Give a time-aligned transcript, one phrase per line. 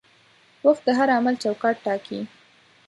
[0.65, 2.19] وخت د هر عمل چوکاټ ټاکي.